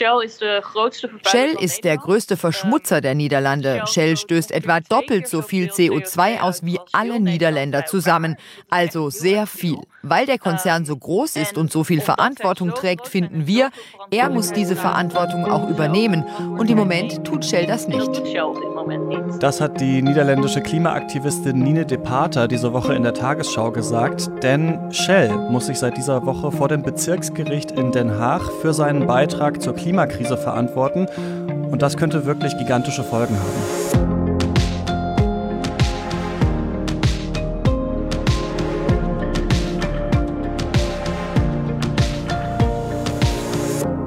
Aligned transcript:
Shell 0.00 1.56
ist 1.60 1.84
der 1.84 1.98
größte 1.98 2.36
Verschmutzer 2.38 3.02
der 3.02 3.14
Niederlande. 3.14 3.82
Shell 3.86 4.16
stößt 4.16 4.50
etwa 4.50 4.80
doppelt 4.80 5.28
so 5.28 5.42
viel 5.42 5.68
CO2 5.70 6.40
aus 6.40 6.64
wie 6.64 6.78
alle 6.92 7.20
Niederländer 7.20 7.84
zusammen. 7.84 8.36
Also 8.70 9.10
sehr 9.10 9.46
viel. 9.46 9.76
Weil 10.02 10.24
der 10.24 10.38
Konzern 10.38 10.86
so 10.86 10.96
groß 10.96 11.36
ist 11.36 11.58
und 11.58 11.70
so 11.70 11.84
viel 11.84 12.00
Verantwortung 12.00 12.70
trägt, 12.70 13.06
finden 13.06 13.46
wir, 13.46 13.68
er 14.10 14.30
muss 14.30 14.50
diese 14.50 14.74
Verantwortung 14.74 15.44
auch 15.44 15.68
übernehmen. 15.68 16.24
Und 16.56 16.70
im 16.70 16.78
Moment 16.78 17.22
tut 17.24 17.44
Shell 17.44 17.66
das 17.66 17.86
nicht. 17.86 18.10
Das 19.40 19.60
hat 19.60 19.78
die 19.80 20.00
niederländische 20.00 20.62
Klimaaktivistin 20.62 21.58
Nine 21.58 21.84
de 21.84 21.98
Pater 21.98 22.48
diese 22.48 22.72
Woche 22.72 22.94
in 22.94 23.02
der 23.02 23.12
Tagesschau 23.12 23.72
gesagt. 23.72 24.30
Denn 24.42 24.90
Shell 24.90 25.36
muss 25.50 25.66
sich 25.66 25.78
seit 25.78 25.98
dieser 25.98 26.24
Woche 26.24 26.50
vor 26.50 26.68
dem 26.68 26.82
Bezirksgericht 26.82 27.72
in 27.72 27.92
Den 27.92 28.18
Haag 28.18 28.42
für 28.62 28.72
seinen 28.72 29.06
Beitrag 29.06 29.60
zur 29.60 29.74
Klimakrise 29.90 30.36
verantworten. 30.36 31.08
Und 31.72 31.82
das 31.82 31.96
könnte 31.96 32.24
wirklich 32.24 32.56
gigantische 32.56 33.02
Folgen 33.02 33.34
haben. 33.34 34.00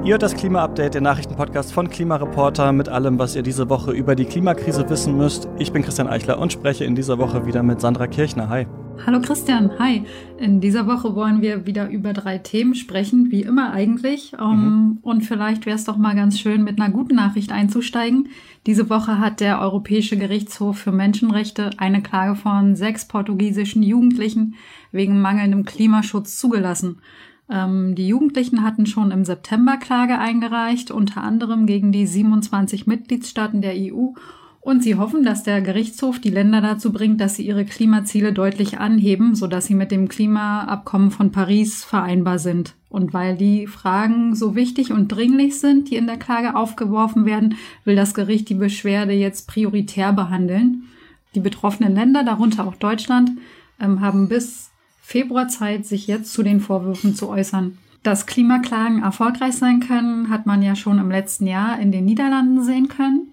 Ihr 0.04 0.12
hört 0.12 0.22
das 0.22 0.34
Klima-Update, 0.34 0.94
der 0.94 1.00
Nachrichtenpodcast 1.02 1.72
von 1.72 1.90
Klimareporter 1.90 2.72
mit 2.72 2.88
allem, 2.88 3.18
was 3.18 3.36
ihr 3.36 3.42
diese 3.42 3.68
Woche 3.68 3.92
über 3.92 4.14
die 4.14 4.24
Klimakrise 4.24 4.88
wissen 4.88 5.18
müsst. 5.18 5.48
Ich 5.58 5.70
bin 5.70 5.82
Christian 5.82 6.08
Eichler 6.08 6.38
und 6.38 6.50
spreche 6.50 6.84
in 6.84 6.94
dieser 6.94 7.18
Woche 7.18 7.44
wieder 7.44 7.62
mit 7.62 7.82
Sandra 7.82 8.06
Kirchner. 8.06 8.48
Hi. 8.48 8.66
Hallo 9.06 9.20
Christian, 9.20 9.78
hi. 9.78 10.04
In 10.38 10.60
dieser 10.60 10.86
Woche 10.86 11.14
wollen 11.14 11.42
wir 11.42 11.66
wieder 11.66 11.90
über 11.90 12.12
drei 12.12 12.38
Themen 12.38 12.74
sprechen, 12.74 13.30
wie 13.30 13.42
immer 13.42 13.72
eigentlich. 13.72 14.32
Um, 14.38 14.64
mhm. 14.64 14.98
Und 15.02 15.22
vielleicht 15.22 15.66
wäre 15.66 15.76
es 15.76 15.84
doch 15.84 15.96
mal 15.96 16.14
ganz 16.14 16.38
schön, 16.38 16.64
mit 16.64 16.80
einer 16.80 16.92
guten 16.92 17.16
Nachricht 17.16 17.52
einzusteigen. 17.52 18.28
Diese 18.66 18.88
Woche 18.88 19.18
hat 19.18 19.40
der 19.40 19.60
Europäische 19.60 20.16
Gerichtshof 20.16 20.78
für 20.78 20.92
Menschenrechte 20.92 21.70
eine 21.76 22.02
Klage 22.02 22.36
von 22.36 22.76
sechs 22.76 23.06
portugiesischen 23.06 23.82
Jugendlichen 23.82 24.54
wegen 24.90 25.20
mangelndem 25.20 25.64
Klimaschutz 25.64 26.38
zugelassen. 26.38 26.98
Ähm, 27.50 27.94
die 27.94 28.08
Jugendlichen 28.08 28.62
hatten 28.62 28.86
schon 28.86 29.10
im 29.10 29.24
September 29.24 29.76
Klage 29.76 30.18
eingereicht, 30.18 30.90
unter 30.90 31.22
anderem 31.22 31.66
gegen 31.66 31.92
die 31.92 32.06
27 32.06 32.86
Mitgliedstaaten 32.86 33.60
der 33.60 33.74
EU. 33.74 34.12
Und 34.64 34.82
sie 34.82 34.94
hoffen, 34.94 35.24
dass 35.24 35.42
der 35.42 35.60
Gerichtshof 35.60 36.18
die 36.18 36.30
Länder 36.30 36.62
dazu 36.62 36.90
bringt, 36.90 37.20
dass 37.20 37.34
sie 37.34 37.46
ihre 37.46 37.66
Klimaziele 37.66 38.32
deutlich 38.32 38.78
anheben, 38.78 39.34
sodass 39.34 39.66
sie 39.66 39.74
mit 39.74 39.90
dem 39.90 40.08
Klimaabkommen 40.08 41.10
von 41.10 41.30
Paris 41.32 41.84
vereinbar 41.84 42.38
sind. 42.38 42.74
Und 42.88 43.12
weil 43.12 43.36
die 43.36 43.66
Fragen 43.66 44.34
so 44.34 44.54
wichtig 44.54 44.90
und 44.90 45.08
dringlich 45.08 45.60
sind, 45.60 45.90
die 45.90 45.96
in 45.96 46.06
der 46.06 46.16
Klage 46.16 46.56
aufgeworfen 46.56 47.26
werden, 47.26 47.56
will 47.84 47.94
das 47.94 48.14
Gericht 48.14 48.48
die 48.48 48.54
Beschwerde 48.54 49.12
jetzt 49.12 49.48
prioritär 49.48 50.14
behandeln. 50.14 50.84
Die 51.34 51.40
betroffenen 51.40 51.94
Länder, 51.94 52.24
darunter 52.24 52.66
auch 52.66 52.76
Deutschland, 52.76 53.32
ähm, 53.78 54.00
haben 54.00 54.30
bis 54.30 54.70
Februar 55.02 55.48
Zeit, 55.48 55.84
sich 55.84 56.06
jetzt 56.06 56.32
zu 56.32 56.42
den 56.42 56.60
Vorwürfen 56.60 57.14
zu 57.14 57.28
äußern. 57.28 57.76
Dass 58.02 58.24
Klimaklagen 58.24 59.02
erfolgreich 59.02 59.56
sein 59.56 59.80
können, 59.80 60.30
hat 60.30 60.46
man 60.46 60.62
ja 60.62 60.74
schon 60.74 60.98
im 60.98 61.10
letzten 61.10 61.46
Jahr 61.46 61.78
in 61.78 61.92
den 61.92 62.06
Niederlanden 62.06 62.62
sehen 62.62 62.88
können. 62.88 63.28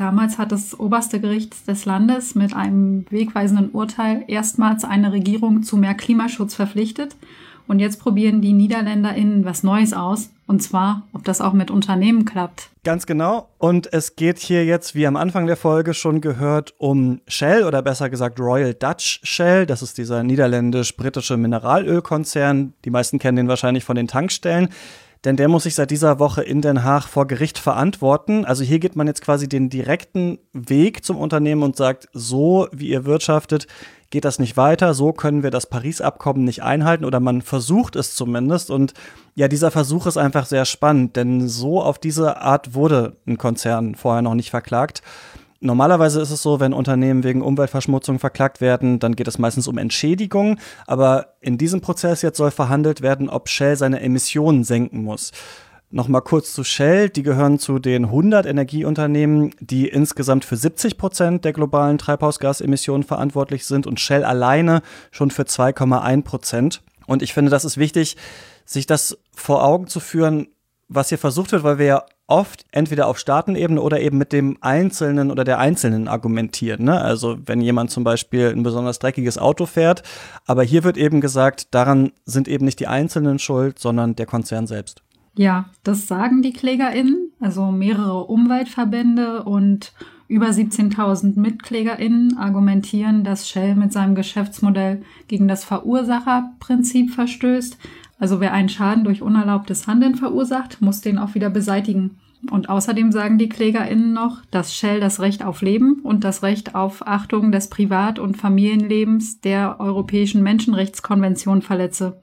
Damals 0.00 0.38
hat 0.38 0.50
das 0.50 0.80
oberste 0.80 1.20
Gericht 1.20 1.68
des 1.68 1.84
Landes 1.84 2.34
mit 2.34 2.56
einem 2.56 3.04
wegweisenden 3.10 3.68
Urteil 3.68 4.24
erstmals 4.28 4.82
eine 4.82 5.12
Regierung 5.12 5.62
zu 5.62 5.76
mehr 5.76 5.92
Klimaschutz 5.92 6.54
verpflichtet. 6.54 7.16
Und 7.68 7.80
jetzt 7.80 8.00
probieren 8.00 8.40
die 8.40 8.54
NiederländerInnen 8.54 9.44
was 9.44 9.62
Neues 9.62 9.92
aus. 9.92 10.30
Und 10.46 10.62
zwar, 10.62 11.02
ob 11.12 11.24
das 11.24 11.42
auch 11.42 11.52
mit 11.52 11.70
Unternehmen 11.70 12.24
klappt. 12.24 12.70
Ganz 12.82 13.04
genau. 13.04 13.50
Und 13.58 13.92
es 13.92 14.16
geht 14.16 14.38
hier 14.38 14.64
jetzt, 14.64 14.94
wie 14.94 15.06
am 15.06 15.16
Anfang 15.16 15.46
der 15.46 15.58
Folge 15.58 15.92
schon 15.92 16.22
gehört, 16.22 16.72
um 16.78 17.20
Shell 17.28 17.64
oder 17.64 17.82
besser 17.82 18.08
gesagt 18.08 18.40
Royal 18.40 18.72
Dutch 18.72 19.20
Shell. 19.22 19.66
Das 19.66 19.82
ist 19.82 19.98
dieser 19.98 20.22
niederländisch-britische 20.22 21.36
Mineralölkonzern. 21.36 22.72
Die 22.86 22.90
meisten 22.90 23.18
kennen 23.18 23.36
den 23.36 23.48
wahrscheinlich 23.48 23.84
von 23.84 23.96
den 23.96 24.08
Tankstellen 24.08 24.70
denn 25.24 25.36
der 25.36 25.48
muss 25.48 25.64
sich 25.64 25.74
seit 25.74 25.90
dieser 25.90 26.18
Woche 26.18 26.42
in 26.42 26.62
Den 26.62 26.82
Haag 26.82 27.06
vor 27.06 27.26
Gericht 27.26 27.58
verantworten. 27.58 28.44
Also 28.44 28.64
hier 28.64 28.78
geht 28.78 28.96
man 28.96 29.06
jetzt 29.06 29.20
quasi 29.20 29.48
den 29.48 29.68
direkten 29.68 30.38
Weg 30.52 31.04
zum 31.04 31.18
Unternehmen 31.18 31.62
und 31.62 31.76
sagt, 31.76 32.08
so 32.12 32.68
wie 32.72 32.88
ihr 32.88 33.04
wirtschaftet, 33.04 33.66
geht 34.10 34.24
das 34.24 34.38
nicht 34.38 34.56
weiter, 34.56 34.92
so 34.92 35.12
können 35.12 35.42
wir 35.42 35.50
das 35.50 35.66
Paris-Abkommen 35.66 36.44
nicht 36.44 36.62
einhalten 36.62 37.04
oder 37.04 37.20
man 37.20 37.42
versucht 37.42 37.96
es 37.96 38.14
zumindest. 38.14 38.70
Und 38.70 38.94
ja, 39.34 39.46
dieser 39.46 39.70
Versuch 39.70 40.06
ist 40.06 40.16
einfach 40.16 40.46
sehr 40.46 40.64
spannend, 40.64 41.16
denn 41.16 41.48
so 41.48 41.80
auf 41.80 41.98
diese 41.98 42.38
Art 42.38 42.74
wurde 42.74 43.16
ein 43.26 43.38
Konzern 43.38 43.94
vorher 43.94 44.22
noch 44.22 44.34
nicht 44.34 44.50
verklagt. 44.50 45.02
Normalerweise 45.62 46.22
ist 46.22 46.30
es 46.30 46.42
so, 46.42 46.58
wenn 46.58 46.72
Unternehmen 46.72 47.22
wegen 47.22 47.42
Umweltverschmutzung 47.42 48.18
verklagt 48.18 48.62
werden, 48.62 48.98
dann 48.98 49.14
geht 49.14 49.28
es 49.28 49.38
meistens 49.38 49.68
um 49.68 49.76
Entschädigung. 49.76 50.58
Aber 50.86 51.34
in 51.40 51.58
diesem 51.58 51.82
Prozess 51.82 52.22
jetzt 52.22 52.38
soll 52.38 52.50
verhandelt 52.50 53.02
werden, 53.02 53.28
ob 53.28 53.50
Shell 53.50 53.76
seine 53.76 54.00
Emissionen 54.00 54.64
senken 54.64 55.02
muss. 55.04 55.32
Nochmal 55.90 56.22
kurz 56.22 56.54
zu 56.54 56.64
Shell. 56.64 57.10
Die 57.10 57.22
gehören 57.22 57.58
zu 57.58 57.78
den 57.78 58.06
100 58.06 58.46
Energieunternehmen, 58.46 59.50
die 59.60 59.86
insgesamt 59.86 60.46
für 60.46 60.56
70 60.56 60.96
Prozent 60.96 61.44
der 61.44 61.52
globalen 61.52 61.98
Treibhausgasemissionen 61.98 63.02
verantwortlich 63.02 63.66
sind 63.66 63.86
und 63.86 64.00
Shell 64.00 64.24
alleine 64.24 64.80
schon 65.10 65.30
für 65.30 65.42
2,1 65.42 66.22
Prozent. 66.22 66.82
Und 67.06 67.22
ich 67.22 67.34
finde, 67.34 67.50
das 67.50 67.66
ist 67.66 67.76
wichtig, 67.76 68.16
sich 68.64 68.86
das 68.86 69.18
vor 69.34 69.62
Augen 69.62 69.88
zu 69.88 70.00
führen, 70.00 70.46
was 70.88 71.10
hier 71.10 71.18
versucht 71.18 71.52
wird, 71.52 71.64
weil 71.64 71.78
wir 71.78 71.86
ja 71.86 72.04
oft 72.30 72.64
entweder 72.70 73.08
auf 73.08 73.18
Staatenebene 73.18 73.80
oder 73.82 74.00
eben 74.00 74.16
mit 74.16 74.32
dem 74.32 74.56
Einzelnen 74.60 75.30
oder 75.30 75.44
der 75.44 75.58
Einzelnen 75.58 76.08
argumentieren. 76.08 76.84
Ne? 76.84 77.00
Also 77.00 77.38
wenn 77.44 77.60
jemand 77.60 77.90
zum 77.90 78.04
Beispiel 78.04 78.48
ein 78.48 78.62
besonders 78.62 78.98
dreckiges 79.00 79.36
Auto 79.36 79.66
fährt, 79.66 80.02
aber 80.46 80.62
hier 80.62 80.84
wird 80.84 80.96
eben 80.96 81.20
gesagt, 81.20 81.74
daran 81.74 82.12
sind 82.24 82.48
eben 82.48 82.64
nicht 82.64 82.80
die 82.80 82.86
Einzelnen 82.86 83.38
schuld, 83.38 83.78
sondern 83.78 84.14
der 84.16 84.26
Konzern 84.26 84.66
selbst. 84.66 85.02
Ja, 85.34 85.66
das 85.82 86.06
sagen 86.06 86.42
die 86.42 86.52
KlägerInnen, 86.52 87.32
also 87.40 87.70
mehrere 87.70 88.24
Umweltverbände 88.24 89.42
und 89.42 89.92
über 90.28 90.46
17.000 90.46 91.38
MitklägerInnen 91.38 92.36
argumentieren, 92.36 93.24
dass 93.24 93.48
Shell 93.48 93.74
mit 93.74 93.92
seinem 93.92 94.14
Geschäftsmodell 94.14 95.02
gegen 95.26 95.48
das 95.48 95.64
Verursacherprinzip 95.64 97.10
verstößt. 97.10 97.76
Also 98.20 98.38
wer 98.38 98.52
einen 98.52 98.68
Schaden 98.68 99.02
durch 99.02 99.22
unerlaubtes 99.22 99.86
Handeln 99.86 100.14
verursacht, 100.14 100.80
muss 100.80 101.00
den 101.00 101.18
auch 101.18 101.34
wieder 101.34 101.50
beseitigen. 101.50 102.18
Und 102.50 102.68
außerdem 102.68 103.12
sagen 103.12 103.38
die 103.38 103.48
KlägerInnen 103.48 104.12
noch, 104.12 104.42
dass 104.50 104.74
Shell 104.74 105.00
das 105.00 105.20
Recht 105.20 105.44
auf 105.44 105.62
Leben 105.62 106.00
und 106.02 106.22
das 106.22 106.42
Recht 106.42 106.74
auf 106.74 107.06
Achtung 107.06 107.50
des 107.50 107.68
Privat- 107.68 108.18
und 108.18 108.36
Familienlebens 108.36 109.40
der 109.40 109.80
Europäischen 109.80 110.42
Menschenrechtskonvention 110.42 111.62
verletze. 111.62 112.20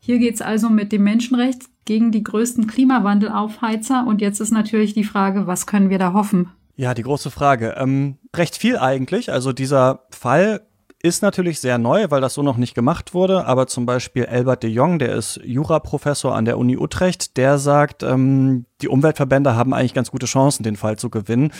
Hier 0.00 0.18
geht's 0.18 0.42
also 0.42 0.70
mit 0.70 0.92
dem 0.92 1.04
Menschenrecht 1.04 1.64
gegen 1.84 2.12
die 2.12 2.24
größten 2.24 2.66
Klimawandelaufheizer. 2.66 4.06
Und 4.06 4.20
jetzt 4.20 4.40
ist 4.40 4.52
natürlich 4.52 4.94
die 4.94 5.04
Frage, 5.04 5.46
was 5.46 5.66
können 5.66 5.90
wir 5.90 5.98
da 5.98 6.12
hoffen? 6.12 6.50
Ja, 6.76 6.94
die 6.94 7.02
große 7.02 7.30
Frage. 7.30 7.74
Ähm, 7.76 8.16
recht 8.34 8.56
viel 8.56 8.78
eigentlich. 8.78 9.30
Also 9.30 9.52
dieser 9.52 10.04
Fall 10.10 10.62
ist 11.02 11.22
natürlich 11.22 11.60
sehr 11.60 11.78
neu, 11.78 12.06
weil 12.10 12.20
das 12.20 12.34
so 12.34 12.42
noch 12.42 12.56
nicht 12.56 12.74
gemacht 12.74 13.14
wurde. 13.14 13.46
Aber 13.46 13.66
zum 13.66 13.86
Beispiel 13.86 14.26
Albert 14.26 14.62
de 14.62 14.70
Jong, 14.70 14.98
der 14.98 15.14
ist 15.14 15.40
Juraprofessor 15.42 16.34
an 16.34 16.44
der 16.44 16.58
Uni 16.58 16.76
Utrecht, 16.76 17.36
der 17.36 17.58
sagt, 17.58 18.02
ähm, 18.02 18.66
die 18.82 18.88
Umweltverbände 18.88 19.56
haben 19.56 19.72
eigentlich 19.72 19.94
ganz 19.94 20.10
gute 20.10 20.26
Chancen, 20.26 20.62
den 20.62 20.76
Fall 20.76 20.98
zu 20.98 21.08
gewinnen. 21.08 21.52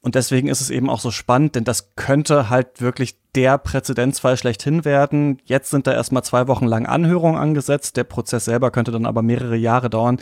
Und 0.00 0.14
deswegen 0.14 0.46
ist 0.48 0.60
es 0.60 0.70
eben 0.70 0.88
auch 0.88 1.00
so 1.00 1.10
spannend, 1.10 1.56
denn 1.56 1.64
das 1.64 1.96
könnte 1.96 2.48
halt 2.48 2.80
wirklich 2.80 3.18
der 3.34 3.58
Präzedenzfall 3.58 4.36
schlechthin 4.36 4.84
werden. 4.84 5.38
Jetzt 5.44 5.70
sind 5.70 5.88
da 5.88 5.92
erstmal 5.92 6.22
zwei 6.22 6.46
Wochen 6.46 6.66
lang 6.66 6.86
Anhörungen 6.86 7.38
angesetzt. 7.38 7.96
Der 7.96 8.04
Prozess 8.04 8.44
selber 8.44 8.70
könnte 8.70 8.92
dann 8.92 9.06
aber 9.06 9.22
mehrere 9.22 9.56
Jahre 9.56 9.90
dauern 9.90 10.18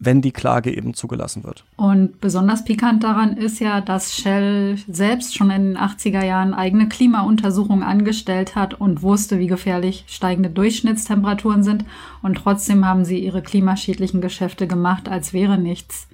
wenn 0.00 0.22
die 0.22 0.30
Klage 0.30 0.74
eben 0.76 0.94
zugelassen 0.94 1.42
wird. 1.42 1.64
Und 1.76 2.20
besonders 2.20 2.64
pikant 2.64 3.02
daran 3.02 3.36
ist 3.36 3.58
ja, 3.58 3.80
dass 3.80 4.14
Shell 4.14 4.78
selbst 4.86 5.36
schon 5.36 5.50
in 5.50 5.74
den 5.74 5.78
80er 5.78 6.24
Jahren 6.24 6.54
eigene 6.54 6.88
Klimauntersuchungen 6.88 7.82
angestellt 7.82 8.54
hat 8.54 8.74
und 8.74 9.02
wusste, 9.02 9.40
wie 9.40 9.48
gefährlich 9.48 10.04
steigende 10.06 10.50
Durchschnittstemperaturen 10.50 11.64
sind. 11.64 11.84
Und 12.22 12.36
trotzdem 12.36 12.86
haben 12.86 13.04
sie 13.04 13.18
ihre 13.18 13.42
klimaschädlichen 13.42 14.20
Geschäfte 14.20 14.68
gemacht, 14.68 15.08
als 15.08 15.32
wäre 15.32 15.58
nichts. 15.58 16.06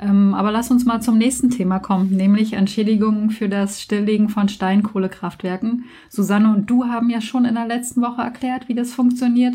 Ähm, 0.00 0.34
aber 0.34 0.50
lass 0.50 0.70
uns 0.70 0.84
mal 0.84 1.00
zum 1.00 1.18
nächsten 1.18 1.50
Thema 1.50 1.78
kommen, 1.78 2.10
nämlich 2.10 2.52
Entschädigungen 2.52 3.30
für 3.30 3.48
das 3.48 3.80
Stilllegen 3.80 4.28
von 4.28 4.48
Steinkohlekraftwerken. 4.48 5.84
Susanne 6.08 6.52
und 6.52 6.68
du 6.68 6.84
haben 6.84 7.10
ja 7.10 7.20
schon 7.20 7.44
in 7.44 7.54
der 7.54 7.66
letzten 7.66 8.02
Woche 8.02 8.22
erklärt, 8.22 8.68
wie 8.68 8.74
das 8.74 8.92
funktioniert. 8.92 9.54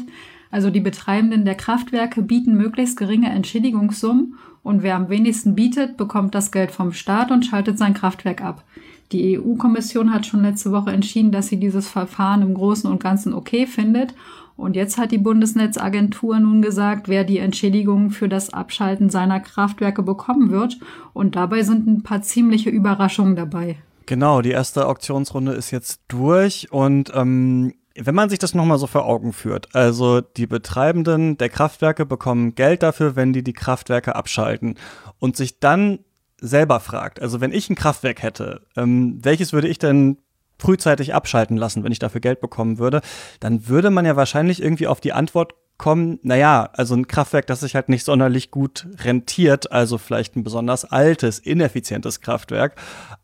Also 0.54 0.70
die 0.70 0.82
Betreibenden 0.82 1.46
der 1.46 1.56
Kraftwerke 1.56 2.22
bieten 2.22 2.56
möglichst 2.56 2.96
geringe 2.96 3.32
Entschädigungssummen 3.32 4.36
und 4.62 4.84
wer 4.84 4.96
am 4.96 5.10
wenigsten 5.10 5.56
bietet, 5.56 5.98
bekommt 5.98 6.36
das 6.36 6.52
Geld 6.52 6.70
vom 6.70 6.94
Staat 6.94 7.32
und 7.32 7.44
schaltet 7.44 7.80
sein 7.80 7.96
Kraftwerk 7.96 8.44
ab. 8.44 8.64
Die 9.12 9.40
EU-Kommission 9.40 10.14
hat 10.14 10.28
schon 10.28 10.44
letzte 10.44 10.72
Woche 10.72 10.92
entschieden, 10.92 11.32
dass 11.32 11.48
sie 11.48 11.60
dieses 11.60 11.88
Verfahren 11.88 12.44
im 12.44 12.54
Großen 12.54 12.88
und 12.88 13.02
Ganzen 13.02 13.34
okay 13.34 13.66
findet 13.66 14.14
Und 14.56 14.76
jetzt 14.76 15.00
hat 15.00 15.12
die 15.12 15.18
Bundesnetzagentur 15.18 16.40
nun 16.40 16.62
gesagt, 16.62 17.10
wer 17.10 17.24
die 17.24 17.40
Entschädigung 17.40 18.12
für 18.12 18.30
das 18.30 18.54
Abschalten 18.54 19.10
seiner 19.10 19.40
Kraftwerke 19.40 20.04
bekommen 20.04 20.52
wird. 20.52 20.78
Und 21.14 21.36
dabei 21.36 21.64
sind 21.64 21.88
ein 21.88 22.04
paar 22.04 22.22
ziemliche 22.22 22.70
Überraschungen 22.70 23.36
dabei. 23.36 23.78
Genau, 24.06 24.44
die 24.44 24.52
erste 24.52 24.86
Auktionsrunde 24.86 25.54
ist 25.54 25.72
jetzt 25.72 26.02
durch 26.10 26.72
und 26.72 27.12
ähm, 27.16 27.74
wenn 27.96 28.16
man 28.16 28.30
sich 28.30 28.40
das 28.40 28.56
nochmal 28.56 28.80
so 28.80 28.88
vor 28.88 29.06
Augen 29.06 29.34
führt, 29.34 29.76
also 29.76 30.22
die 30.22 30.48
Betreibenden 30.48 31.38
der 31.38 31.50
Kraftwerke 31.50 32.06
bekommen 32.06 32.56
Geld 32.56 32.84
dafür, 32.84 33.16
wenn 33.16 33.34
die 33.34 33.44
die 33.44 33.54
Kraftwerke 33.54 34.16
abschalten 34.16 34.76
und 35.20 35.38
sich 35.38 35.60
dann 35.60 36.00
selber 36.42 36.80
fragt, 36.80 37.22
also 37.22 37.40
wenn 37.40 37.54
ich 37.54 37.70
ein 37.70 37.76
Kraftwerk 37.76 38.22
hätte, 38.22 38.62
ähm, 38.76 39.20
welches 39.22 39.54
würde 39.54 39.68
ich 39.68 39.80
denn 39.80 40.18
frühzeitig 40.60 41.14
abschalten 41.14 41.58
lassen, 41.58 41.84
wenn 41.84 41.92
ich 41.92 42.00
dafür 42.00 42.22
Geld 42.22 42.42
bekommen 42.42 42.80
würde, 42.80 43.02
dann 43.40 43.68
würde 43.68 43.90
man 43.90 44.06
ja 44.06 44.16
wahrscheinlich 44.16 44.62
irgendwie 44.62 44.88
auf 44.88 45.02
die 45.02 45.14
Antwort 45.14 45.56
kommen, 45.78 46.20
naja, 46.22 46.70
also 46.74 46.96
ein 46.96 47.08
Kraftwerk, 47.08 47.48
das 47.48 47.62
sich 47.62 47.76
halt 47.76 47.90
nicht 47.90 48.06
sonderlich 48.06 48.52
gut 48.52 48.88
rentiert, 49.00 49.72
also 49.72 49.98
vielleicht 49.98 50.36
ein 50.36 50.44
besonders 50.44 50.86
altes, 50.86 51.40
ineffizientes 51.40 52.22
Kraftwerk. 52.22 52.76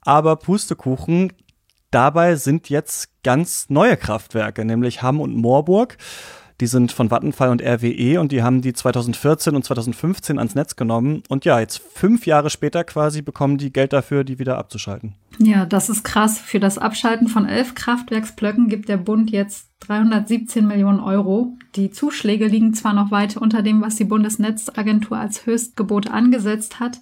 Aber 0.02 0.36
Pustekuchen, 0.36 1.32
dabei 1.92 2.36
sind 2.36 2.70
jetzt 2.70 3.10
ganz 3.24 3.70
neue 3.70 3.98
Kraftwerke, 3.98 4.66
nämlich 4.66 5.02
Hamm 5.02 5.20
und 5.20 5.36
Moorburg. 5.36 5.98
Die 6.62 6.68
sind 6.68 6.92
von 6.92 7.10
Vattenfall 7.10 7.50
und 7.50 7.62
RWE 7.62 8.20
und 8.20 8.34
die 8.34 8.44
haben 8.44 8.62
die 8.62 8.74
2014 8.74 9.56
und 9.56 9.64
2015 9.64 10.38
ans 10.38 10.56
Netz 10.56 10.76
genommen. 10.76 11.24
Und 11.30 11.46
ja, 11.46 11.60
jetzt 11.60 11.82
fünf 11.94 12.26
Jahre 12.26 12.50
später 12.50 12.84
quasi 12.84 13.22
bekommen 13.22 13.58
die 13.58 13.72
Geld 13.72 13.94
dafür, 13.94 14.26
die 14.26 14.40
wieder 14.40 14.58
abzuschalten. 14.58 15.16
Ja, 15.38 15.66
das 15.66 15.90
ist 15.90 16.04
krass. 16.04 16.38
Für 16.38 16.60
das 16.60 16.78
Abschalten 16.78 17.30
von 17.30 17.46
elf 17.46 17.76
Kraftwerksblöcken 17.76 18.68
gibt 18.68 18.90
der 18.90 18.98
Bund 18.98 19.32
jetzt 19.32 19.70
317 19.82 20.68
Millionen 20.68 21.00
Euro. 21.00 21.54
Die 21.76 21.92
Zuschläge 21.92 22.48
liegen 22.48 22.74
zwar 22.74 22.94
noch 22.94 23.10
weit 23.10 23.38
unter 23.38 23.62
dem, 23.62 23.82
was 23.82 23.96
die 23.96 24.04
Bundesnetzagentur 24.04 25.18
als 25.18 25.46
Höchstgebot 25.46 26.12
angesetzt 26.12 26.82
hat, 26.82 27.00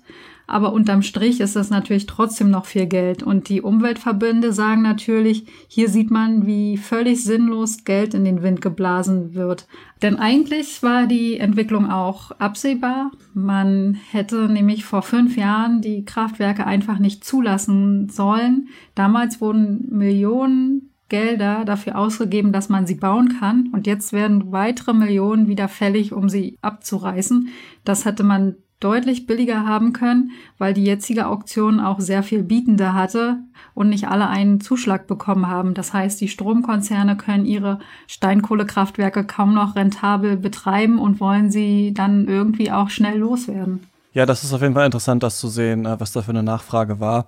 aber 0.47 0.71
unterm 0.71 1.01
Strich 1.01 1.41
ist 1.41 1.57
das 1.57 1.69
natürlich 1.69 2.05
trotzdem 2.05 2.49
noch 2.49 2.65
viel 2.65 2.85
Geld. 2.85 3.21
Und 3.21 3.49
die 3.49 3.61
Umweltverbände 3.61 4.53
sagen 4.53 4.81
natürlich, 4.81 5.45
hier 5.67 5.89
sieht 5.89 6.09
man, 6.09 6.45
wie 6.45 6.77
völlig 6.77 7.23
sinnlos 7.23 7.83
Geld 7.83 8.13
in 8.13 8.23
den 8.23 8.41
Wind 8.41 8.61
geblasen 8.61 9.35
wird. 9.35 9.67
Denn 10.01 10.15
eigentlich 10.15 10.81
war 10.81 11.05
die 11.05 11.37
Entwicklung 11.37 11.91
auch 11.91 12.31
absehbar. 12.31 13.11
Man 13.33 13.99
hätte 14.11 14.47
nämlich 14.47 14.85
vor 14.85 15.01
fünf 15.01 15.35
Jahren 15.35 15.81
die 15.81 16.05
Kraftwerke 16.05 16.65
einfach 16.65 16.97
nicht 16.97 17.25
zulassen 17.25 18.07
sollen. 18.07 18.69
Damals 18.95 19.41
wurden 19.41 19.89
Millionen 19.91 20.93
Gelder 21.09 21.63
dafür 21.65 21.97
ausgegeben, 21.97 22.51
dass 22.51 22.69
man 22.69 22.85
sie 22.85 22.95
bauen 22.95 23.37
kann. 23.39 23.69
Und 23.73 23.87
jetzt 23.87 24.13
werden 24.13 24.51
weitere 24.51 24.93
Millionen 24.93 25.47
wieder 25.47 25.67
fällig, 25.67 26.13
um 26.13 26.29
sie 26.29 26.57
abzureißen. 26.61 27.49
Das 27.83 28.05
hätte 28.05 28.23
man 28.23 28.55
deutlich 28.79 29.25
billiger 29.25 29.65
haben 29.65 29.91
können, 29.91 30.31
weil 30.57 30.73
die 30.73 30.83
jetzige 30.83 31.27
Auktion 31.27 31.79
auch 31.79 31.99
sehr 31.99 32.21
viel 32.21 32.43
Bietende 32.43 32.93
hatte 32.93 33.37
und 33.73 33.89
nicht 33.89 34.07
alle 34.07 34.27
einen 34.27 34.61
Zuschlag 34.61 35.07
bekommen 35.07 35.47
haben. 35.47 35.73
Das 35.73 35.93
heißt, 35.93 36.21
die 36.21 36.27
Stromkonzerne 36.27 37.17
können 37.17 37.45
ihre 37.45 37.79
Steinkohlekraftwerke 38.07 39.23
kaum 39.23 39.53
noch 39.53 39.75
rentabel 39.75 40.37
betreiben 40.37 40.99
und 40.99 41.19
wollen 41.19 41.49
sie 41.49 41.93
dann 41.93 42.27
irgendwie 42.27 42.71
auch 42.71 42.89
schnell 42.89 43.17
loswerden. 43.17 43.87
Ja, 44.13 44.25
das 44.25 44.43
ist 44.43 44.53
auf 44.53 44.61
jeden 44.61 44.73
Fall 44.73 44.85
interessant, 44.85 45.23
das 45.23 45.39
zu 45.39 45.47
sehen, 45.47 45.85
äh, 45.85 45.99
was 45.99 46.11
da 46.11 46.21
für 46.21 46.31
eine 46.31 46.43
Nachfrage 46.43 46.99
war. 46.99 47.25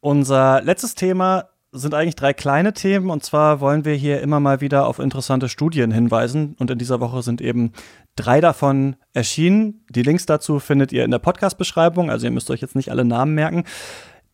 Unser 0.00 0.62
letztes 0.62 0.94
Thema 0.94 1.46
sind 1.72 1.94
eigentlich 1.94 2.16
drei 2.16 2.32
kleine 2.32 2.72
Themen 2.72 3.10
und 3.10 3.24
zwar 3.24 3.60
wollen 3.60 3.84
wir 3.84 3.94
hier 3.94 4.20
immer 4.20 4.40
mal 4.40 4.60
wieder 4.60 4.86
auf 4.86 4.98
interessante 4.98 5.48
Studien 5.48 5.90
hinweisen 5.90 6.56
und 6.58 6.70
in 6.70 6.78
dieser 6.78 7.00
Woche 7.00 7.22
sind 7.22 7.40
eben 7.40 7.72
drei 8.14 8.40
davon 8.40 8.96
erschienen. 9.12 9.84
Die 9.90 10.02
Links 10.02 10.26
dazu 10.26 10.58
findet 10.58 10.92
ihr 10.92 11.04
in 11.04 11.10
der 11.10 11.18
Podcast-Beschreibung, 11.18 12.10
also 12.10 12.26
ihr 12.26 12.32
müsst 12.32 12.50
euch 12.50 12.60
jetzt 12.60 12.76
nicht 12.76 12.90
alle 12.90 13.04
Namen 13.04 13.34
merken. 13.34 13.64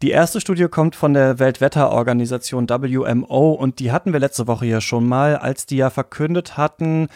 Die 0.03 0.11
erste 0.11 0.41
Studie 0.41 0.67
kommt 0.67 0.97
von 0.97 1.15
der 1.15 1.39
Weltwetterorganisation 1.39 2.69
WMO 2.69 3.53
und 3.53 3.79
die 3.79 3.93
hatten 3.93 4.13
wir 4.13 4.19
letzte 4.19 4.49
Woche 4.49 4.67
ja 4.67 4.81
schon 4.81 5.07
mal, 5.07 5.37
als 5.37 5.65
die 5.65 5.77
ja 5.77 5.91
verkündet 5.91 6.57
hatten, 6.57 7.07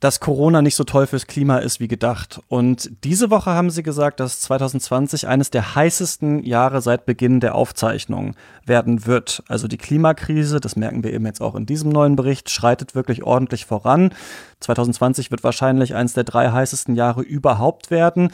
dass 0.00 0.18
Corona 0.18 0.62
nicht 0.62 0.76
so 0.76 0.84
toll 0.84 1.06
fürs 1.06 1.26
Klima 1.26 1.58
ist 1.58 1.78
wie 1.78 1.88
gedacht. 1.88 2.40
Und 2.48 2.90
diese 3.04 3.30
Woche 3.30 3.50
haben 3.50 3.70
sie 3.70 3.82
gesagt, 3.82 4.18
dass 4.18 4.40
2020 4.40 5.28
eines 5.28 5.50
der 5.50 5.74
heißesten 5.74 6.42
Jahre 6.42 6.80
seit 6.80 7.04
Beginn 7.04 7.40
der 7.40 7.54
Aufzeichnung 7.54 8.34
werden 8.64 9.04
wird. 9.06 9.42
Also 9.46 9.68
die 9.68 9.76
Klimakrise, 9.76 10.58
das 10.58 10.74
merken 10.74 11.04
wir 11.04 11.12
eben 11.12 11.26
jetzt 11.26 11.42
auch 11.42 11.54
in 11.54 11.66
diesem 11.66 11.90
neuen 11.90 12.16
Bericht, 12.16 12.48
schreitet 12.48 12.94
wirklich 12.94 13.22
ordentlich 13.22 13.66
voran. 13.66 14.14
2020 14.60 15.30
wird 15.30 15.44
wahrscheinlich 15.44 15.94
eines 15.94 16.14
der 16.14 16.24
drei 16.24 16.50
heißesten 16.50 16.94
Jahre 16.94 17.20
überhaupt 17.20 17.90
werden. 17.90 18.32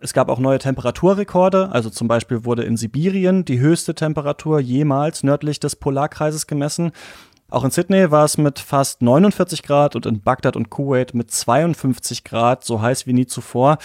Es 0.00 0.14
gab 0.14 0.30
auch 0.30 0.40
neue 0.40 0.58
Temperaturrekorde, 0.58 1.70
also 1.70 1.88
zum 1.88 2.08
Beispiel 2.08 2.44
wurde 2.44 2.64
in 2.64 2.76
Sibirien 2.76 3.44
die 3.44 3.60
höchste 3.60 3.94
Temperatur 3.94 4.58
jemals 4.58 5.22
nördlich 5.22 5.60
des 5.60 5.76
Polarkreises 5.76 6.48
gemessen. 6.48 6.90
Auch 7.52 7.64
in 7.64 7.70
Sydney 7.70 8.10
war 8.10 8.24
es 8.24 8.38
mit 8.38 8.58
fast 8.58 9.02
49 9.02 9.62
Grad 9.62 9.94
und 9.94 10.06
in 10.06 10.22
Bagdad 10.22 10.56
und 10.56 10.70
Kuwait 10.70 11.12
mit 11.12 11.30
52 11.30 12.24
Grad, 12.24 12.64
so 12.64 12.80
heiß 12.80 13.06
wie 13.06 13.12
nie 13.12 13.26
zuvor. 13.26 13.76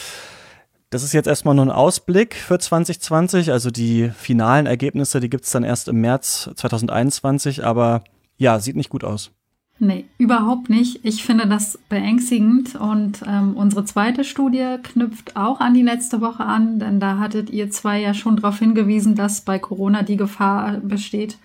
Das 0.89 1.03
ist 1.03 1.11
jetzt 1.11 1.27
erstmal 1.27 1.53
nur 1.53 1.65
ein 1.65 1.71
Ausblick 1.71 2.35
für 2.35 2.57
2020. 2.57 3.51
Also 3.51 3.69
die 3.69 4.09
finalen 4.15 4.67
Ergebnisse, 4.67 5.19
die 5.19 5.29
gibt 5.29 5.43
es 5.43 5.51
dann 5.51 5.65
erst 5.65 5.89
im 5.89 5.99
März 5.99 6.49
2021. 6.55 7.65
Aber 7.65 8.05
ja, 8.37 8.57
sieht 8.59 8.77
nicht 8.77 8.89
gut 8.89 9.03
aus. 9.03 9.31
Nee, 9.79 10.05
überhaupt 10.17 10.69
nicht. 10.69 11.03
Ich 11.03 11.25
finde 11.25 11.45
das 11.45 11.77
beängstigend. 11.89 12.75
Und 12.75 13.21
ähm, 13.27 13.57
unsere 13.57 13.83
zweite 13.83 14.23
Studie 14.23 14.77
knüpft 14.81 15.35
auch 15.35 15.59
an 15.59 15.73
die 15.73 15.83
letzte 15.83 16.21
Woche 16.21 16.45
an, 16.45 16.79
denn 16.79 17.01
da 17.01 17.19
hattet 17.19 17.49
ihr 17.49 17.69
zwei 17.69 17.99
ja 17.99 18.13
schon 18.13 18.37
darauf 18.37 18.59
hingewiesen, 18.59 19.15
dass 19.15 19.41
bei 19.41 19.59
Corona 19.59 20.03
die 20.03 20.15
Gefahr 20.15 20.77
besteht, 20.77 21.37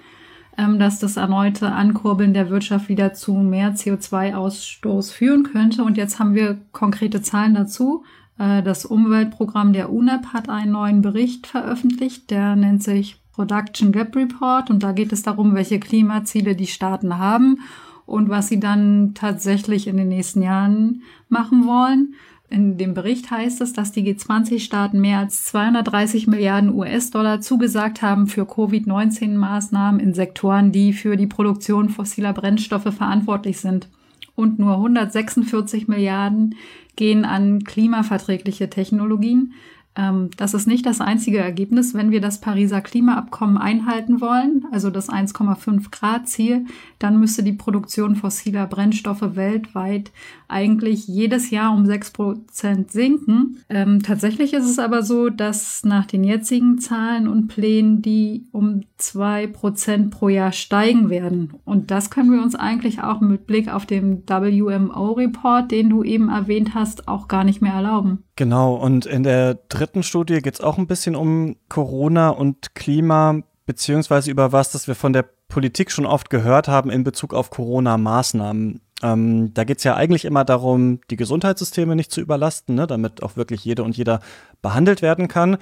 dass 0.78 0.98
das 0.98 1.16
erneute 1.16 1.72
Ankurbeln 1.72 2.34
der 2.34 2.50
Wirtschaft 2.50 2.88
wieder 2.88 3.14
zu 3.14 3.34
mehr 3.34 3.74
CO2-Ausstoß 3.74 5.12
führen 5.12 5.42
könnte. 5.44 5.84
Und 5.84 5.96
jetzt 5.96 6.18
haben 6.18 6.34
wir 6.34 6.58
konkrete 6.72 7.22
Zahlen 7.22 7.54
dazu. 7.54 8.04
Äh, 8.38 8.62
das 8.62 8.84
Umweltprogramm 8.84 9.72
der 9.72 9.92
UNEP 9.92 10.26
hat 10.32 10.48
einen 10.48 10.72
neuen 10.72 11.02
Bericht 11.02 11.46
veröffentlicht, 11.46 12.30
der 12.30 12.56
nennt 12.56 12.82
sich 12.82 13.20
Production 13.32 13.92
Gap 13.92 14.14
Report 14.14 14.70
und 14.70 14.82
da 14.82 14.92
geht 14.92 15.12
es 15.12 15.22
darum, 15.22 15.54
welche 15.54 15.80
Klimaziele 15.80 16.54
die 16.54 16.66
Staaten 16.66 17.18
haben 17.18 17.60
und 18.04 18.28
was 18.28 18.48
sie 18.48 18.60
dann 18.60 19.14
tatsächlich 19.14 19.86
in 19.86 19.96
den 19.96 20.08
nächsten 20.08 20.42
Jahren 20.42 21.02
machen 21.28 21.66
wollen. 21.66 22.14
In 22.52 22.76
dem 22.76 22.92
Bericht 22.92 23.30
heißt 23.30 23.62
es, 23.62 23.72
dass 23.72 23.92
die 23.92 24.02
G20-Staaten 24.02 25.00
mehr 25.00 25.20
als 25.20 25.46
230 25.46 26.26
Milliarden 26.26 26.74
US-Dollar 26.74 27.40
zugesagt 27.40 28.02
haben 28.02 28.26
für 28.26 28.44
Covid-19-Maßnahmen 28.44 29.98
in 29.98 30.12
Sektoren, 30.12 30.70
die 30.70 30.92
für 30.92 31.16
die 31.16 31.26
Produktion 31.26 31.88
fossiler 31.88 32.34
Brennstoffe 32.34 32.92
verantwortlich 32.94 33.58
sind. 33.58 33.88
Und 34.34 34.58
nur 34.58 34.74
146 34.74 35.88
Milliarden 35.88 36.56
gehen 36.94 37.24
an 37.24 37.64
klimaverträgliche 37.64 38.68
Technologien. 38.68 39.54
Ähm, 39.94 40.30
das 40.36 40.54
ist 40.54 40.66
nicht 40.66 40.86
das 40.86 41.00
einzige 41.00 41.38
Ergebnis, 41.38 41.94
wenn 41.94 42.10
wir 42.10 42.20
das 42.20 42.40
Pariser 42.40 42.80
Klimaabkommen 42.80 43.58
einhalten 43.58 44.20
wollen, 44.20 44.64
also 44.72 44.90
das 44.90 45.10
1,5 45.10 45.90
Grad 45.90 46.28
Ziel, 46.28 46.66
dann 46.98 47.20
müsste 47.20 47.42
die 47.42 47.52
Produktion 47.52 48.16
fossiler 48.16 48.66
Brennstoffe 48.66 49.36
weltweit 49.36 50.10
eigentlich 50.48 51.06
jedes 51.08 51.50
Jahr 51.50 51.74
um 51.74 51.86
6 51.86 52.10
Prozent 52.12 52.90
sinken. 52.90 53.58
Ähm, 53.68 54.02
tatsächlich 54.02 54.52
ist 54.52 54.68
es 54.68 54.78
aber 54.78 55.02
so, 55.02 55.28
dass 55.28 55.84
nach 55.84 56.06
den 56.06 56.24
jetzigen 56.24 56.78
Zahlen 56.78 57.28
und 57.28 57.48
Plänen 57.48 58.02
die 58.02 58.44
um 58.52 58.82
2 58.98 59.48
Prozent 59.48 60.10
pro 60.10 60.28
Jahr 60.28 60.52
steigen 60.52 61.10
werden. 61.10 61.54
Und 61.64 61.90
das 61.90 62.10
können 62.10 62.30
wir 62.30 62.42
uns 62.42 62.54
eigentlich 62.54 63.02
auch 63.02 63.20
mit 63.20 63.46
Blick 63.46 63.72
auf 63.72 63.86
den 63.86 64.22
WMO-Report, 64.26 65.70
den 65.70 65.90
du 65.90 66.02
eben 66.02 66.28
erwähnt 66.28 66.74
hast, 66.74 67.08
auch 67.08 67.28
gar 67.28 67.44
nicht 67.44 67.62
mehr 67.62 67.74
erlauben. 67.74 68.24
Genau, 68.36 68.74
und 68.74 69.04
in 69.04 69.24
der 69.24 69.68
Studie 70.02 70.40
geht 70.40 70.54
es 70.54 70.60
auch 70.60 70.78
ein 70.78 70.86
bisschen 70.86 71.16
um 71.16 71.56
Corona 71.68 72.30
und 72.30 72.74
Klima, 72.74 73.42
beziehungsweise 73.66 74.30
über 74.30 74.52
was, 74.52 74.72
das 74.72 74.88
wir 74.88 74.94
von 74.94 75.12
der 75.12 75.24
Politik 75.48 75.90
schon 75.90 76.06
oft 76.06 76.30
gehört 76.30 76.68
haben 76.68 76.90
in 76.90 77.04
Bezug 77.04 77.34
auf 77.34 77.50
Corona-Maßnahmen. 77.50 78.80
Ähm, 79.02 79.54
da 79.54 79.64
geht 79.64 79.78
es 79.78 79.84
ja 79.84 79.96
eigentlich 79.96 80.24
immer 80.24 80.44
darum, 80.44 81.00
die 81.10 81.16
Gesundheitssysteme 81.16 81.96
nicht 81.96 82.12
zu 82.12 82.20
überlasten, 82.20 82.74
ne, 82.74 82.86
damit 82.86 83.22
auch 83.22 83.36
wirklich 83.36 83.64
jede 83.64 83.82
und 83.82 83.96
jeder 83.96 84.20
behandelt 84.62 85.02
werden 85.02 85.28
kann. 85.28 85.58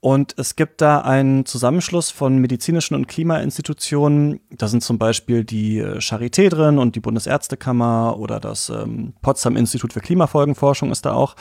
Und 0.00 0.34
es 0.36 0.54
gibt 0.54 0.82
da 0.82 1.00
einen 1.00 1.46
Zusammenschluss 1.46 2.10
von 2.10 2.36
medizinischen 2.36 2.94
und 2.94 3.08
Klimainstitutionen. 3.08 4.40
Da 4.50 4.68
sind 4.68 4.82
zum 4.82 4.98
Beispiel 4.98 5.44
die 5.44 5.78
äh, 5.78 5.96
Charité 5.96 6.50
drin 6.50 6.78
und 6.78 6.94
die 6.94 7.00
Bundesärztekammer 7.00 8.18
oder 8.18 8.38
das 8.38 8.68
ähm, 8.68 9.14
Potsdam 9.22 9.56
Institut 9.56 9.94
für 9.94 10.00
Klimafolgenforschung 10.00 10.92
ist 10.92 11.06
da 11.06 11.14
auch. 11.14 11.36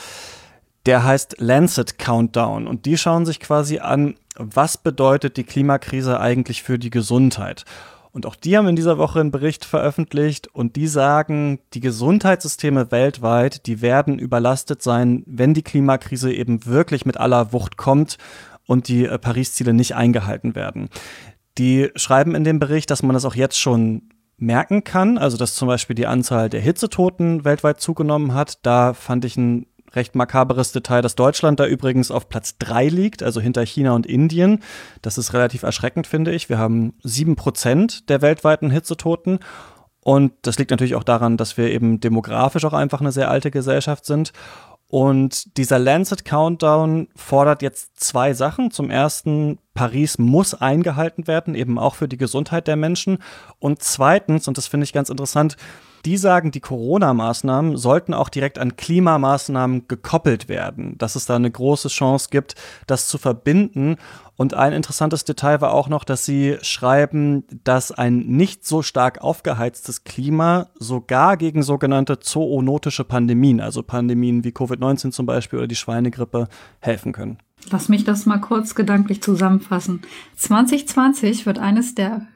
Der 0.85 1.03
heißt 1.03 1.37
Lancet 1.39 1.97
Countdown 1.97 2.67
und 2.67 2.85
die 2.85 2.97
schauen 2.97 3.25
sich 3.25 3.39
quasi 3.39 3.79
an, 3.79 4.15
was 4.35 4.77
bedeutet 4.77 5.37
die 5.37 5.45
Klimakrise 5.45 6.19
eigentlich 6.19 6.63
für 6.63 6.77
die 6.77 6.89
Gesundheit. 6.89 7.63
Und 8.11 8.27
auch 8.27 8.35
die 8.35 8.57
haben 8.57 8.67
in 8.67 8.75
dieser 8.75 8.99
Woche 8.99 9.19
einen 9.19 9.31
Bericht 9.31 9.65
veröffentlicht 9.65 10.47
und 10.47 10.75
die 10.75 10.87
sagen, 10.87 11.59
die 11.73 11.79
Gesundheitssysteme 11.79 12.91
weltweit, 12.91 13.65
die 13.65 13.81
werden 13.81 14.19
überlastet 14.19 14.83
sein, 14.83 15.23
wenn 15.25 15.55
die 15.55 15.63
Klimakrise 15.63 16.31
eben 16.31 16.65
wirklich 16.65 17.07
mit 17.07 17.17
aller 17.17 17.53
Wucht 17.53 17.75
kommt 17.75 18.17
und 18.67 18.87
die 18.87 19.05
äh, 19.05 19.17
Paris-Ziele 19.17 19.73
nicht 19.73 19.95
eingehalten 19.95 20.53
werden. 20.53 20.89
Die 21.57 21.89
schreiben 21.95 22.35
in 22.35 22.43
dem 22.43 22.59
Bericht, 22.59 22.91
dass 22.91 23.01
man 23.01 23.13
das 23.13 23.25
auch 23.25 23.35
jetzt 23.35 23.59
schon 23.59 24.09
merken 24.37 24.83
kann, 24.83 25.17
also 25.17 25.37
dass 25.37 25.55
zum 25.55 25.67
Beispiel 25.67 25.95
die 25.95 26.07
Anzahl 26.07 26.49
der 26.49 26.61
Hitzetoten 26.61 27.45
weltweit 27.45 27.79
zugenommen 27.79 28.35
hat. 28.35 28.59
Da 28.63 28.93
fand 28.93 29.25
ich 29.25 29.37
ein 29.37 29.65
recht 29.95 30.15
makaberes 30.15 30.71
Detail, 30.71 31.01
dass 31.01 31.15
Deutschland 31.15 31.59
da 31.59 31.65
übrigens 31.65 32.11
auf 32.11 32.29
Platz 32.29 32.57
drei 32.57 32.87
liegt, 32.87 33.23
also 33.23 33.39
hinter 33.39 33.65
China 33.65 33.93
und 33.93 34.05
Indien. 34.05 34.59
Das 35.01 35.17
ist 35.17 35.33
relativ 35.33 35.63
erschreckend, 35.63 36.07
finde 36.07 36.31
ich. 36.31 36.49
Wir 36.49 36.57
haben 36.57 36.93
sieben 37.03 37.35
Prozent 37.35 38.09
der 38.09 38.21
weltweiten 38.21 38.71
Hitzetoten. 38.71 39.39
Und 40.01 40.33
das 40.41 40.59
liegt 40.59 40.71
natürlich 40.71 40.95
auch 40.95 41.03
daran, 41.03 41.37
dass 41.37 41.57
wir 41.57 41.71
eben 41.71 41.99
demografisch 41.99 42.65
auch 42.65 42.73
einfach 42.73 42.99
eine 42.99 43.11
sehr 43.11 43.29
alte 43.29 43.51
Gesellschaft 43.51 44.05
sind. 44.05 44.33
Und 44.87 45.57
dieser 45.57 45.79
Lancet 45.79 46.23
Countdown 46.23 47.07
fordert 47.15 47.63
jetzt 47.63 47.99
zwei 47.99 48.33
Sachen. 48.33 48.69
Zum 48.69 48.91
ersten, 48.91 49.57
Paris 49.73 50.19
muss 50.19 50.53
eingehalten 50.53 51.25
werden, 51.25 51.55
eben 51.55 51.79
auch 51.79 51.95
für 51.95 52.07
die 52.07 52.17
Gesundheit 52.17 52.67
der 52.67 52.75
Menschen. 52.75 53.17
Und 53.57 53.81
zweitens, 53.81 54.47
und 54.47 54.57
das 54.57 54.67
finde 54.67 54.83
ich 54.83 54.93
ganz 54.93 55.09
interessant, 55.09 55.57
die 56.05 56.17
sagen, 56.17 56.51
die 56.51 56.59
Corona-Maßnahmen 56.59 57.77
sollten 57.77 58.13
auch 58.13 58.29
direkt 58.29 58.59
an 58.59 58.75
Klimamaßnahmen 58.75 59.87
gekoppelt 59.87 60.49
werden, 60.49 60.97
dass 60.97 61.15
es 61.15 61.25
da 61.25 61.35
eine 61.35 61.49
große 61.49 61.87
Chance 61.87 62.27
gibt, 62.29 62.55
das 62.87 63.07
zu 63.07 63.17
verbinden. 63.17 63.95
Und 64.35 64.53
ein 64.53 64.73
interessantes 64.73 65.23
Detail 65.23 65.61
war 65.61 65.73
auch 65.73 65.87
noch, 65.87 66.03
dass 66.03 66.25
sie 66.25 66.57
schreiben, 66.61 67.45
dass 67.63 67.91
ein 67.91 68.19
nicht 68.19 68.65
so 68.65 68.81
stark 68.81 69.21
aufgeheiztes 69.21 70.03
Klima 70.03 70.67
sogar 70.77 71.37
gegen 71.37 71.63
sogenannte 71.63 72.19
zoonotische 72.19 73.03
Pandemien, 73.05 73.61
also 73.61 73.83
Pandemien 73.83 74.43
wie 74.43 74.51
Covid-19 74.51 75.11
zum 75.11 75.25
Beispiel 75.25 75.59
oder 75.59 75.67
die 75.67 75.75
Schweinegrippe, 75.75 76.47
helfen 76.79 77.13
können. 77.13 77.37
Lass 77.71 77.87
mich 77.87 78.03
das 78.03 78.25
mal 78.25 78.39
kurz 78.39 78.75
gedanklich 78.75 79.21
zusammenfassen. 79.21 80.01
2020 80.35 81.45
wird 81.45 81.59
eines 81.59 81.95
der 81.95 82.27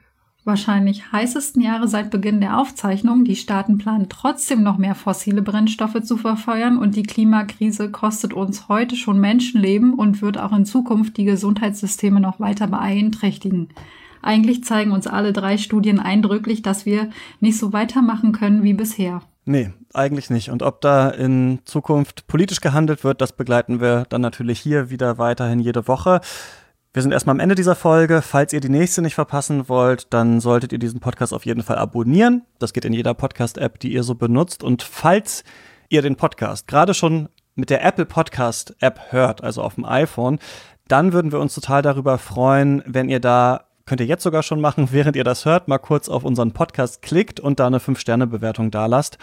wahrscheinlich 0.47 1.11
heißesten 1.11 1.61
Jahre 1.61 1.87
seit 1.87 2.09
Beginn 2.09 2.41
der 2.41 2.57
Aufzeichnung. 2.57 3.25
Die 3.25 3.35
Staaten 3.35 3.77
planen 3.77 4.07
trotzdem 4.09 4.63
noch 4.63 4.77
mehr 4.77 4.95
fossile 4.95 5.41
Brennstoffe 5.41 6.01
zu 6.01 6.17
verfeuern 6.17 6.79
und 6.79 6.95
die 6.95 7.03
Klimakrise 7.03 7.91
kostet 7.91 8.33
uns 8.33 8.67
heute 8.69 8.95
schon 8.95 9.19
Menschenleben 9.19 9.93
und 9.93 10.21
wird 10.21 10.39
auch 10.39 10.53
in 10.53 10.65
Zukunft 10.65 11.17
die 11.17 11.25
Gesundheitssysteme 11.25 12.19
noch 12.19 12.39
weiter 12.39 12.67
beeinträchtigen. 12.67 13.69
Eigentlich 14.23 14.63
zeigen 14.63 14.91
uns 14.91 15.05
alle 15.05 15.33
drei 15.33 15.57
Studien 15.57 15.99
eindrücklich, 15.99 16.61
dass 16.61 16.85
wir 16.85 17.09
nicht 17.39 17.59
so 17.59 17.73
weitermachen 17.73 18.31
können 18.31 18.63
wie 18.63 18.73
bisher. 18.73 19.21
Nee, 19.45 19.71
eigentlich 19.93 20.29
nicht. 20.29 20.49
Und 20.49 20.63
ob 20.63 20.81
da 20.81 21.09
in 21.09 21.59
Zukunft 21.63 22.27
politisch 22.27 22.59
gehandelt 22.59 23.05
wird, 23.05 23.21
das 23.21 23.31
begleiten 23.31 23.79
wir 23.79 24.05
dann 24.09 24.19
natürlich 24.21 24.59
hier 24.59 24.89
wieder 24.89 25.17
weiterhin 25.17 25.59
jede 25.59 25.87
Woche. 25.87 26.19
Wir 26.97 27.03
sind 27.03 27.11
erstmal 27.11 27.35
am 27.35 27.39
Ende 27.39 27.53
dieser 27.53 27.75
Folge. 27.75 28.23
Falls 28.23 28.53
ihr 28.53 28.59
die 28.59 28.69
nächste 28.69 29.03
nicht 29.03 29.13
verpassen 29.13 29.69
wollt, 29.69 30.11
dann 30.15 30.39
solltet 30.39 30.73
ihr 30.73 30.79
diesen 30.79 30.99
Podcast 30.99 31.31
auf 31.31 31.45
jeden 31.45 31.61
Fall 31.61 31.77
abonnieren. 31.77 32.41
Das 32.57 32.73
geht 32.73 32.85
in 32.85 32.93
jeder 32.93 33.13
Podcast-App, 33.13 33.79
die 33.79 33.93
ihr 33.93 34.01
so 34.01 34.15
benutzt. 34.15 34.63
Und 34.63 34.81
falls 34.81 35.43
ihr 35.89 36.01
den 36.01 36.15
Podcast 36.15 36.67
gerade 36.67 36.95
schon 36.95 37.29
mit 37.53 37.69
der 37.69 37.85
Apple 37.85 38.07
Podcast 38.07 38.75
App 38.79 38.99
hört, 39.11 39.43
also 39.43 39.61
auf 39.61 39.75
dem 39.75 39.85
iPhone, 39.85 40.39
dann 40.87 41.13
würden 41.13 41.31
wir 41.31 41.39
uns 41.39 41.53
total 41.53 41.83
darüber 41.83 42.17
freuen, 42.17 42.81
wenn 42.87 43.09
ihr 43.09 43.19
da 43.19 43.65
könnt 43.85 44.01
ihr 44.01 44.07
jetzt 44.07 44.23
sogar 44.23 44.41
schon 44.41 44.59
machen, 44.59 44.87
während 44.91 45.15
ihr 45.15 45.23
das 45.23 45.45
hört, 45.45 45.67
mal 45.67 45.77
kurz 45.77 46.09
auf 46.09 46.23
unseren 46.23 46.53
Podcast 46.53 47.03
klickt 47.03 47.39
und 47.39 47.59
da 47.59 47.67
eine 47.67 47.77
5-Sterne-Bewertung 47.77 48.71
dalasst. 48.71 49.19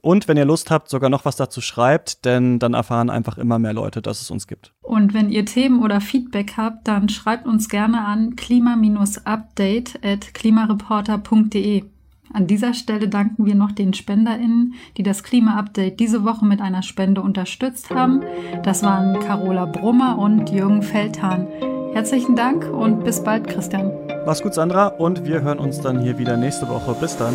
Und 0.00 0.28
wenn 0.28 0.36
ihr 0.36 0.44
Lust 0.44 0.70
habt, 0.70 0.88
sogar 0.88 1.10
noch 1.10 1.24
was 1.24 1.36
dazu 1.36 1.60
schreibt, 1.60 2.24
denn 2.24 2.58
dann 2.58 2.74
erfahren 2.74 3.10
einfach 3.10 3.36
immer 3.36 3.58
mehr 3.58 3.72
Leute, 3.72 4.00
dass 4.00 4.22
es 4.22 4.30
uns 4.30 4.46
gibt. 4.46 4.72
Und 4.82 5.12
wenn 5.12 5.28
ihr 5.30 5.44
Themen 5.44 5.82
oder 5.82 6.00
Feedback 6.00 6.54
habt, 6.56 6.86
dann 6.86 7.08
schreibt 7.08 7.46
uns 7.46 7.68
gerne 7.68 8.04
an 8.04 8.36
klima-update 8.36 9.98
at 10.04 10.34
klimareporter.de. 10.34 11.84
An 12.32 12.46
dieser 12.46 12.74
Stelle 12.74 13.08
danken 13.08 13.46
wir 13.46 13.54
noch 13.54 13.72
den 13.72 13.94
SpenderInnen, 13.94 14.74
die 14.96 15.02
das 15.02 15.22
Klima-Update 15.22 15.98
diese 15.98 16.24
Woche 16.24 16.44
mit 16.44 16.60
einer 16.60 16.82
Spende 16.82 17.22
unterstützt 17.22 17.90
haben. 17.90 18.22
Das 18.62 18.82
waren 18.82 19.18
Carola 19.20 19.64
Brummer 19.64 20.18
und 20.18 20.50
Jürgen 20.50 20.82
Feldhahn. 20.82 21.46
Herzlichen 21.94 22.36
Dank 22.36 22.70
und 22.70 23.02
bis 23.02 23.24
bald, 23.24 23.48
Christian. 23.48 23.90
Mach's 24.26 24.42
gut, 24.42 24.52
Sandra, 24.52 24.88
und 24.88 25.24
wir 25.24 25.40
hören 25.40 25.58
uns 25.58 25.80
dann 25.80 26.00
hier 26.00 26.18
wieder 26.18 26.36
nächste 26.36 26.68
Woche. 26.68 26.94
Bis 27.00 27.16
dann. 27.16 27.34